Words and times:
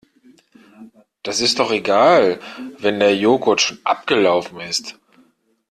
Das 1.21 1.41
ist 1.41 1.59
doch 1.59 1.69
egal 1.71 2.39
wenn 2.79 2.99
der 2.99 3.15
Joghurt 3.15 3.61
schon 3.61 3.77
abgelaufen 3.83 4.59
ist. 4.59 4.97